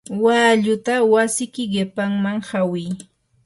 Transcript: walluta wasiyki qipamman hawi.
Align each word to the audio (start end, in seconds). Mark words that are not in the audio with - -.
walluta 0.23 0.93
wasiyki 1.13 1.63
qipamman 1.73 2.37
hawi. 2.49 2.83